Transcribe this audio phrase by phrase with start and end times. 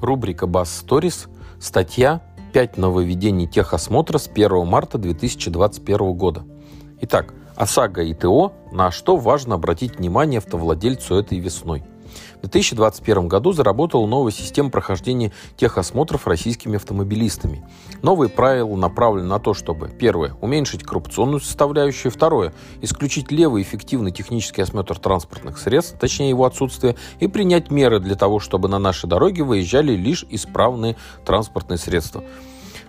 [0.00, 1.28] Рубрика «Бас Stories.
[1.60, 2.20] Статья
[2.52, 6.42] «5 нововведений техосмотра с 1 марта 2021 года».
[7.02, 11.84] Итак, ОСАГО и ТО, на что важно обратить внимание автовладельцу этой весной–
[12.38, 17.66] в 2021 году заработала новая система прохождения техосмотров российскими автомобилистами.
[18.02, 24.62] Новые правила направлены на то, чтобы, первое, уменьшить коррупционную составляющую, второе, исключить левый эффективный технический
[24.62, 29.42] осмотр транспортных средств, точнее его отсутствие, и принять меры для того, чтобы на наши дороги
[29.42, 32.22] выезжали лишь исправные транспортные средства.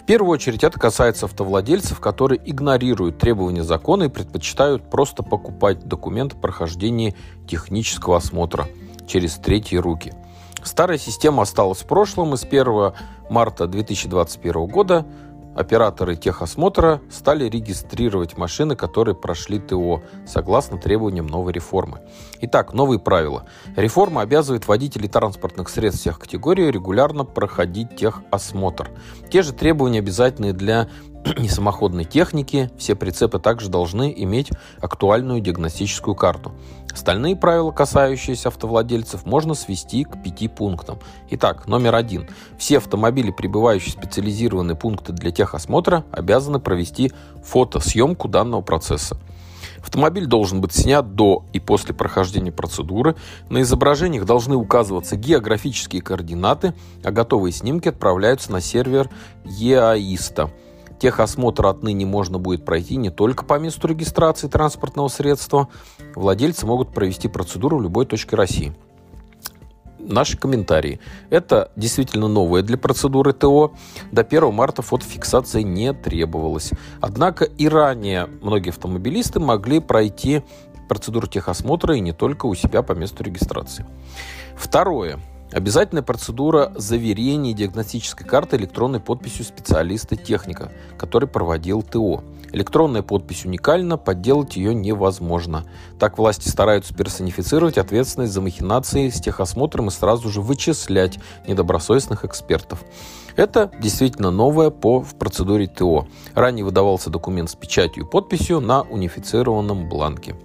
[0.00, 6.34] В первую очередь это касается автовладельцев, которые игнорируют требования закона и предпочитают просто покупать документы
[6.36, 7.14] прохождения
[7.46, 8.68] технического осмотра
[9.08, 10.12] через третьи руки.
[10.62, 12.92] Старая система осталась в прошлом, и с 1
[13.30, 15.06] марта 2021 года
[15.58, 22.00] операторы техосмотра стали регистрировать машины, которые прошли ТО, согласно требованиям новой реформы.
[22.42, 23.46] Итак, новые правила.
[23.76, 28.90] Реформа обязывает водителей транспортных средств всех категорий регулярно проходить техосмотр.
[29.30, 30.88] Те же требования обязательные для
[31.38, 32.70] несамоходной техники.
[32.78, 36.52] Все прицепы также должны иметь актуальную диагностическую карту.
[36.92, 40.98] Остальные правила, касающиеся автовладельцев, можно свести к пяти пунктам.
[41.30, 42.28] Итак, номер один.
[42.58, 47.12] Все автомобили, прибывающие в специализированные пункты для техосмотра, обязаны провести
[47.44, 49.16] фотосъемку данного процесса.
[49.80, 53.14] Автомобиль должен быть снят до и после прохождения процедуры.
[53.48, 56.74] На изображениях должны указываться географические координаты,
[57.04, 59.08] а готовые снимки отправляются на сервер
[59.44, 60.50] ЕАИСТа–
[60.98, 65.68] Техосмотр отныне можно будет пройти не только по месту регистрации транспортного средства.
[66.14, 68.74] Владельцы могут провести процедуру в любой точке России.
[69.98, 71.00] Наши комментарии.
[71.28, 73.74] Это действительно новое для процедуры ТО.
[74.10, 76.70] До 1 марта фотофиксация не требовалась.
[77.00, 80.42] Однако и ранее многие автомобилисты могли пройти
[80.88, 83.84] процедуру техосмотра и не только у себя по месту регистрации.
[84.56, 85.20] Второе.
[85.50, 92.22] Обязательная процедура заверения диагностической карты электронной подписью специалиста-техника, который проводил ТО.
[92.52, 95.64] Электронная подпись уникальна, подделать ее невозможно.
[95.98, 102.84] Так власти стараются персонифицировать ответственность за махинации с техосмотром и сразу же вычислять недобросовестных экспертов.
[103.36, 106.06] Это действительно новое по в процедуре ТО.
[106.34, 110.36] Ранее выдавался документ с печатью и подписью на унифицированном бланке.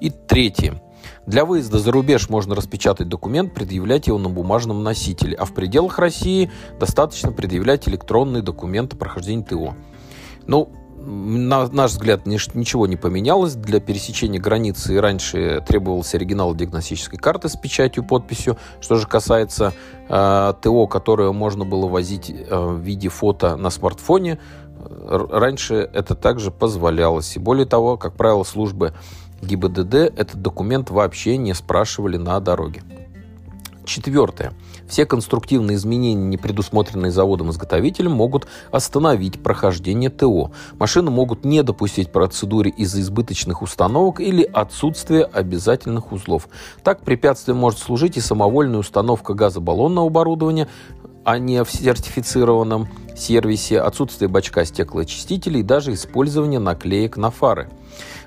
[0.00, 0.80] И третье.
[1.26, 5.98] Для выезда за рубеж можно распечатать документ, предъявлять его на бумажном носителе, а в пределах
[5.98, 9.74] России достаточно предъявлять электронные документы прохождения ТО.
[10.46, 10.70] Ну,
[11.06, 13.54] на наш взгляд, ничего не поменялось.
[13.54, 18.56] Для пересечения границы раньше требовался оригинал диагностической карты с печатью, подписью.
[18.80, 19.72] Что же касается
[20.08, 24.38] э, ТО, которое можно было возить э, в виде фото на смартфоне,
[24.78, 27.36] э, раньше это также позволялось.
[27.36, 28.94] И более того, как правило, службы
[29.44, 32.82] ГИБДД этот документ вообще не спрашивали на дороге.
[33.84, 34.54] Четвертое.
[34.88, 40.52] Все конструктивные изменения, не предусмотренные заводом-изготовителем, могут остановить прохождение ТО.
[40.78, 46.48] Машины могут не допустить процедуре из-за избыточных установок или отсутствия обязательных узлов.
[46.82, 50.68] Так препятствием может служить и самовольная установка газобаллонного оборудования,
[51.24, 57.68] а не в сертифицированном сервисе, отсутствие бачка стеклоочистителей и даже использование наклеек на фары.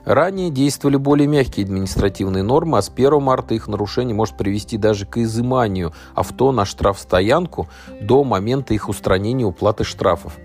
[0.06, 5.06] Ранее действовали более мягкие административные нормы, а с 1 марта их нарушение может привести даже
[5.06, 7.68] к изыманию авто на штрафстоянку
[8.02, 10.38] до момента их устранения уплаты штрафов.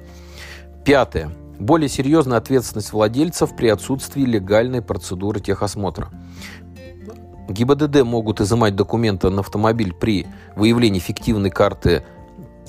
[0.84, 1.30] Пятое.
[1.60, 6.08] Более серьезная ответственность владельцев при отсутствии легальной процедуры техосмотра.
[7.48, 10.26] ГИБДД могут изымать документы на автомобиль при
[10.56, 12.02] выявлении фиктивной карты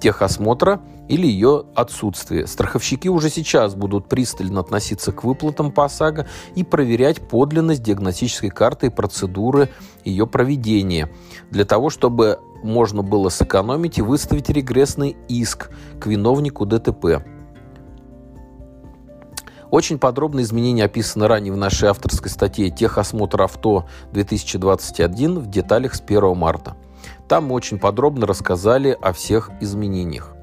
[0.04, 2.46] техосмотра или ее отсутствие.
[2.46, 8.88] Страховщики уже сейчас будут пристально относиться к выплатам по ОСАГО и проверять подлинность диагностической карты
[8.88, 9.70] и процедуры
[10.04, 11.10] ее проведения,
[11.52, 15.72] для того, чтобы можно было сэкономить и выставить регрессный иск
[16.02, 17.24] к виновнику ДТП.
[19.72, 26.02] Очень подробно изменения описаны ранее в нашей авторской статье «Техосмотр авто 2021» в деталях с
[26.02, 26.76] 1 марта.
[27.34, 30.36] Там мы очень подробно рассказали о всех изменениях.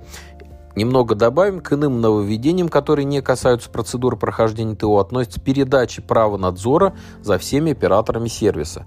[0.74, 6.96] Немного добавим к иным нововведениям, которые не касаются процедуры прохождения ТО, относится передача права надзора
[7.22, 8.86] за всеми операторами сервиса.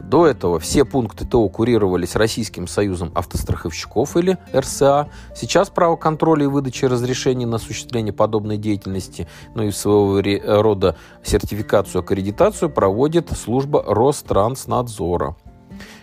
[0.00, 5.08] До этого все пункты ТО курировались Российским союзом автостраховщиков или РСА.
[5.34, 12.02] Сейчас право контроля и выдачи разрешений на осуществление подобной деятельности, ну и своего рода сертификацию,
[12.02, 15.34] аккредитацию проводит служба Ространснадзора.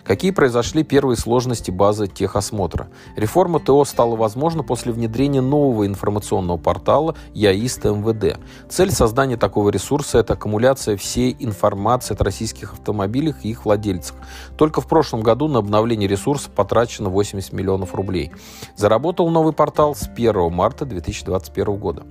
[0.09, 2.87] Какие произошли первые сложности базы техосмотра?
[3.15, 8.39] Реформа ТО стала возможна после внедрения нового информационного портала ЯИСТ МВД.
[8.69, 14.15] Цель создания такого ресурса– это аккумуляция всей информации от российских автомобилей и их владельцев.
[14.57, 18.31] Только в прошлом году на обновление ресурса потрачено 80 миллионов рублей.
[18.75, 22.07] Заработал новый портал с 1 марта 2021 года.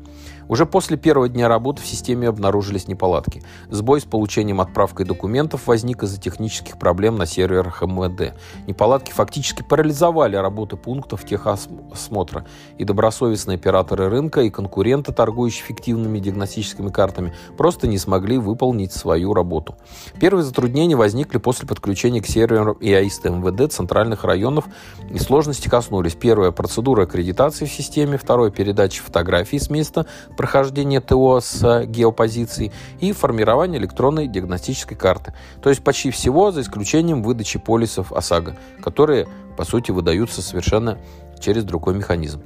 [0.48, 3.42] Уже после первого дня работы в системе обнаружились неполадки.
[3.68, 8.34] Сбой с получением отправкой документов возник из-за технических проблем на серверах МВД.
[8.66, 12.46] Неполадки фактически парализовали работу пунктов техосмотра,
[12.78, 19.34] и добросовестные операторы рынка и конкуренты, торгующие фиктивными диагностическими картами, просто не смогли выполнить свою
[19.34, 19.76] работу.
[20.18, 24.64] Первые затруднения возникли после подключения к серверам и АИСТ МВД центральных районов,
[25.10, 26.14] и сложности коснулись.
[26.14, 30.06] Первая– процедура аккредитации в системе, второе– передача фотографий с места
[30.38, 35.34] прохождения ТО с геопозицией и формирование электронной диагностической карты.
[35.60, 39.26] То есть почти всего, за исключением выдачи полисов ОСАГО, которые,
[39.56, 40.98] по сути, выдаются совершенно
[41.40, 42.40] через другой механизм.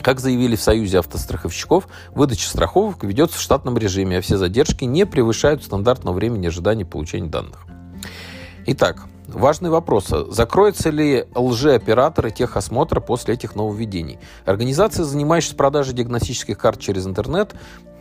[0.00, 5.04] Как заявили в Союзе автостраховщиков, выдача страховок ведется в штатном режиме, а все задержки не
[5.04, 7.66] превышают стандартного времени ожидания получения данных.
[8.64, 10.12] Итак, Важный вопрос.
[10.28, 14.18] Закроются ли лжеоператоры техосмотра после этих нововведений?
[14.44, 17.54] Организации, занимающиеся продажей диагностических карт через интернет,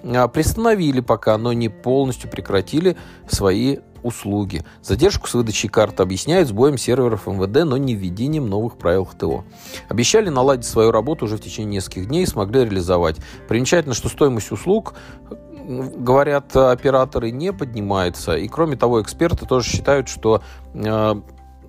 [0.03, 2.97] а, приостановили пока, но не полностью прекратили
[3.27, 4.63] свои услуги.
[4.81, 9.43] Задержку с выдачей карт объясняют сбоем серверов МВД, но не введением новых правил ХТО.
[9.89, 13.17] Обещали наладить свою работу уже в течение нескольких дней и смогли реализовать.
[13.47, 14.93] Примечательно, что стоимость услуг
[15.69, 18.35] говорят операторы, не поднимается.
[18.35, 20.41] И кроме того, эксперты тоже считают, что
[20.73, 21.21] э,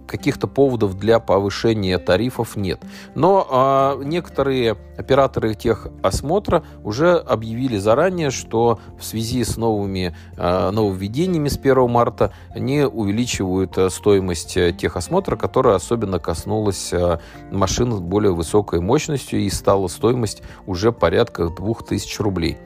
[0.07, 2.81] каких-то поводов для повышения тарифов нет.
[3.15, 11.49] Но э, некоторые операторы техосмотра уже объявили заранее, что в связи с новыми э, нововведениями
[11.49, 17.19] с 1 марта они увеличивают стоимость техосмотра, которая особенно коснулась э,
[17.51, 22.57] машин с более высокой мощностью и стала стоимость уже порядка 2000 рублей.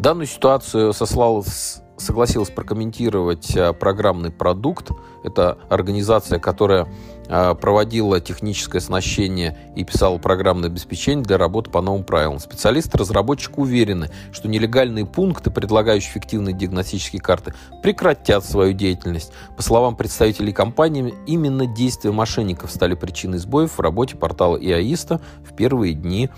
[0.00, 4.90] Данную ситуацию сослалась согласилась прокомментировать э, программный продукт.
[5.22, 6.88] Это организация, которая
[7.28, 12.38] э, проводила техническое оснащение и писала программное обеспечение для работы по новым правилам.
[12.38, 17.52] Специалисты-разработчики уверены, что нелегальные пункты, предлагающие фиктивные диагностические карты,
[17.82, 19.32] прекратят свою деятельность.
[19.58, 25.54] По словам представителей компании, именно действия мошенников стали причиной сбоев в работе портала ИАИСТа в
[25.54, 26.30] первые дни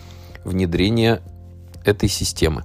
[0.45, 1.23] внедрения
[1.85, 2.65] этой системы.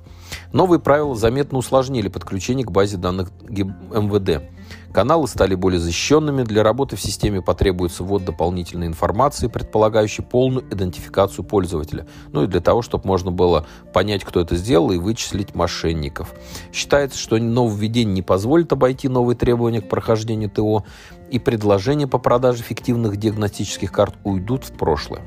[0.53, 4.43] Новые правила заметно усложнили подключение к базе данных МВД.
[4.91, 11.45] Каналы стали более защищенными, для работы в системе потребуется ввод дополнительной информации, предполагающей полную идентификацию
[11.45, 16.33] пользователя, ну и для того, чтобы можно было понять, кто это сделал и вычислить мошенников.
[16.73, 20.83] Считается, что нововведение не позволит обойти новые требования к прохождению ТО,
[21.29, 25.21] и предложения по продаже фиктивных диагностических карт уйдут в прошлое.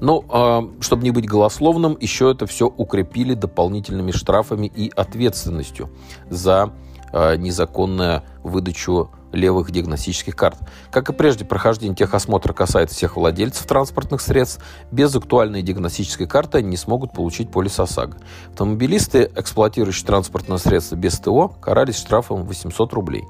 [0.00, 5.90] Но, ну, чтобы не быть голословным, еще это все укрепили дополнительными штрафами и ответственностью
[6.28, 6.72] за
[7.12, 10.58] а, незаконную выдачу левых диагностических карт.
[10.90, 14.62] Как и прежде, прохождение техосмотра касается всех владельцев транспортных средств.
[14.90, 18.16] Без актуальной диагностической карты они не смогут получить полис ОСАГО.
[18.50, 23.24] Автомобилисты, эксплуатирующие транспортное средство без ТО, карались штрафом 800 рублей.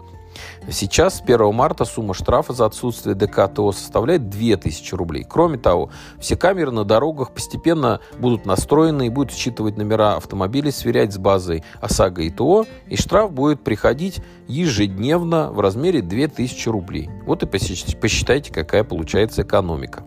[0.70, 5.26] Сейчас, с 1 марта, сумма штрафа за отсутствие ДК-ТО составляет 2000 рублей.
[5.28, 11.12] Кроме того, все камеры на дорогах постепенно будут настроены и будут считывать номера автомобилей, сверять
[11.12, 17.10] с базой ОСАГО и ТО, и штраф будет приходить ежедневно в размере 2000 рублей.
[17.26, 20.04] Вот и посчитайте, какая получается экономика.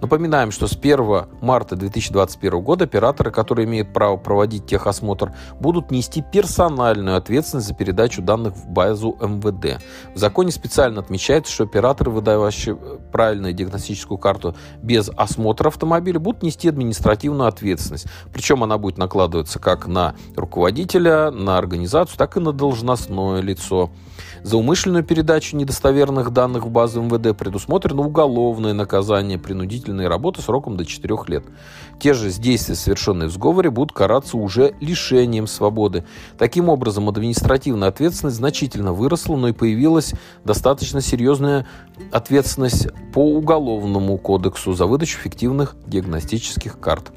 [0.00, 6.22] Напоминаем, что с 1 марта 2021 года операторы, которые имеют право проводить техосмотр, будут нести
[6.22, 9.61] персональную ответственность за передачу данных в базу МВД.
[10.14, 12.76] В законе специально отмечается, что операторы, выдающие
[13.12, 18.06] правильную диагностическую карту без осмотра автомобиля, будут нести административную ответственность.
[18.32, 23.90] Причем она будет накладываться как на руководителя, на организацию, так и на должностное лицо.
[24.42, 30.84] За умышленную передачу недостоверных данных в базу МВД предусмотрено уголовное наказание принудительной работы сроком до
[30.84, 31.44] 4 лет.
[32.00, 36.04] Те же действия, совершенные в сговоре, будут караться уже лишением свободы.
[36.38, 41.66] Таким образом, административная ответственность значительно выросла, но и появилась достаточно серьезная
[42.10, 47.12] ответственность по уголовному кодексу за выдачу фиктивных диагностических карт.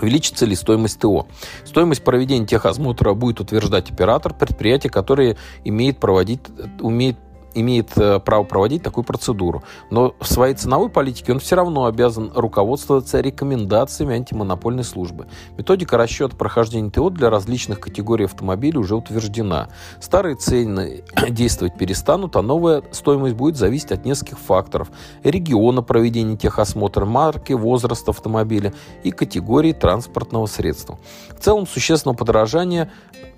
[0.00, 1.26] Увеличится ли стоимость ТО?
[1.64, 6.40] Стоимость проведения техосмотра будет утверждать оператор, предприятие, которое имеет проводить,
[6.80, 7.16] умеет
[7.60, 9.62] имеет э, право проводить такую процедуру.
[9.90, 15.26] Но в своей ценовой политике он все равно обязан руководствоваться рекомендациями антимонопольной службы.
[15.56, 19.68] Методика расчета прохождения ТО для различных категорий автомобилей уже утверждена.
[20.00, 24.90] Старые цены действовать перестанут, а новая стоимость будет зависеть от нескольких факторов.
[25.22, 28.72] Региона проведения техосмотра, марки, возраста автомобиля
[29.02, 30.98] и категории транспортного средства.
[31.30, 32.90] В целом существенного подорожания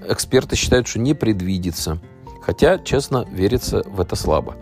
[0.09, 2.01] эксперты считают, что не предвидится.
[2.43, 4.57] Хотя, честно, верится в это слабо.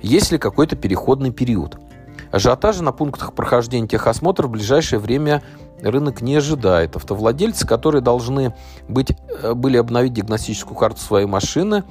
[0.00, 1.78] Есть ли какой-то переходный период?
[2.30, 5.42] Ажиотажа на пунктах прохождения техосмотра в ближайшее время
[5.90, 6.96] рынок не ожидает.
[6.96, 8.54] Автовладельцы, которые должны
[8.88, 11.84] быть, э, были обновить диагностическую карту своей машины,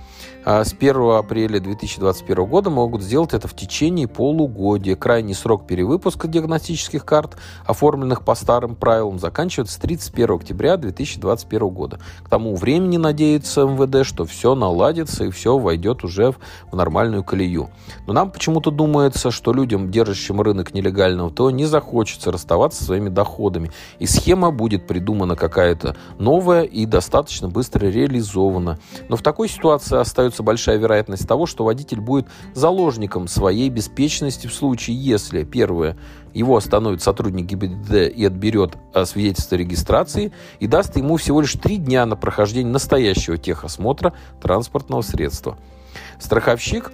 [0.44, 4.96] а с 1 апреля 2021 года могут сделать это в течение полугодия.
[4.96, 12.00] Крайний срок перевыпуска диагностических карт, оформленных по старым правилам, заканчивается 31 октября 2021 года.
[12.24, 16.34] К тому времени надеется МВД, что все наладится и все войдет уже
[16.72, 17.70] в нормальную колею.
[18.08, 23.10] Но нам почему-то думается, что людям, держащим рынок нелегального то не захочется расставаться со своими
[23.10, 28.80] доходами и схема будет придумана какая-то новая и достаточно быстро реализована.
[29.10, 34.54] Но в такой ситуации остается большая вероятность того, что водитель будет заложником своей беспечности в
[34.54, 35.98] случае, если, первое,
[36.34, 41.78] его остановит сотрудник ГИБДД и отберет а, свидетельство регистрации и даст ему всего лишь три
[41.78, 45.58] дня на прохождение настоящего техосмотра транспортного средства.
[46.20, 46.92] Страховщик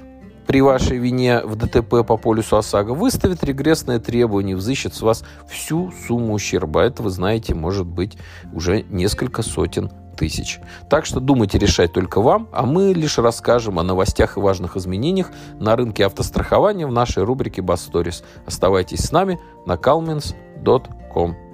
[0.47, 5.91] при вашей вине в ДТП по полюсу ОСАГО выставит регрессное требование, взыщет с вас всю
[6.07, 6.81] сумму ущерба.
[6.81, 8.17] Это, вы знаете, может быть
[8.53, 10.59] уже несколько сотен тысяч.
[10.89, 15.31] Так что думайте решать только вам, а мы лишь расскажем о новостях и важных изменениях
[15.59, 18.23] на рынке автострахования в нашей рубрике Stories.
[18.45, 21.46] Оставайтесь с нами на calmins.com.